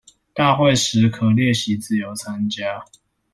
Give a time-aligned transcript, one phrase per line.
[0.33, 2.83] 大會時可列席自由參加